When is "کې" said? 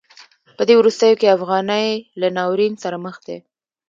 1.21-1.35